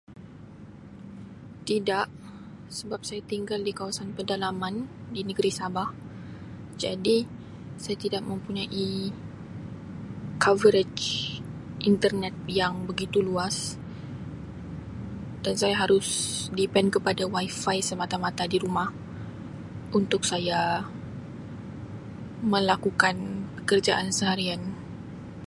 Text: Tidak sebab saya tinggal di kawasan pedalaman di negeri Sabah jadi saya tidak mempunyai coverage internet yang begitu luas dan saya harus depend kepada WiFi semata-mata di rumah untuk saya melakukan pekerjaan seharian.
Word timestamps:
Tidak 1.69 2.07
sebab 2.77 3.01
saya 3.07 3.21
tinggal 3.31 3.61
di 3.61 3.69
kawasan 3.79 4.09
pedalaman 4.17 4.75
di 5.15 5.21
negeri 5.29 5.51
Sabah 5.59 5.89
jadi 6.83 7.17
saya 7.83 7.97
tidak 8.03 8.23
mempunyai 8.29 8.91
coverage 10.45 11.05
internet 11.89 12.33
yang 12.59 12.73
begitu 12.89 13.17
luas 13.27 13.57
dan 15.45 15.53
saya 15.61 15.75
harus 15.83 16.07
depend 16.59 16.87
kepada 16.97 17.23
WiFi 17.33 17.77
semata-mata 17.89 18.43
di 18.53 18.57
rumah 18.63 18.89
untuk 19.99 20.21
saya 20.31 20.59
melakukan 22.53 23.15
pekerjaan 23.61 24.09
seharian. 24.17 24.61